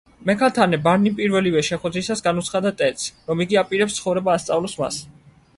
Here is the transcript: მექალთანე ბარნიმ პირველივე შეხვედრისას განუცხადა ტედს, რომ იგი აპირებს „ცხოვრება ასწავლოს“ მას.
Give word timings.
მექალთანე 0.27 0.79
ბარნიმ 0.87 1.17
პირველივე 1.19 1.61
შეხვედრისას 1.67 2.25
განუცხადა 2.29 2.73
ტედს, 2.81 3.13
რომ 3.29 3.47
იგი 3.49 3.63
აპირებს 3.65 4.01
„ცხოვრება 4.03 4.39
ასწავლოს“ 4.41 4.79
მას. 4.85 4.99